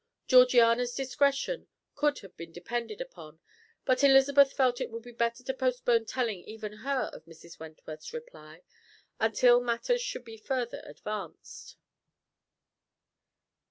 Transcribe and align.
Georgiana's 0.27 0.95
discretion 0.95 1.67
could 1.93 2.17
have 2.21 2.35
been 2.35 2.51
depended 2.51 2.99
upon, 3.01 3.39
but 3.85 4.03
Elizabeth 4.03 4.51
felt 4.51 4.81
it 4.81 4.89
would 4.89 5.03
be 5.03 5.11
better 5.11 5.43
to 5.43 5.53
postpone 5.53 6.05
telling 6.05 6.39
even 6.39 6.77
her 6.77 7.11
of 7.13 7.25
Mrs. 7.25 7.59
Wentworth's 7.59 8.11
reply 8.11 8.63
until 9.19 9.61
matters 9.61 10.01
should 10.01 10.23
be 10.25 10.37
further 10.37 10.81
advanced. 10.85 11.75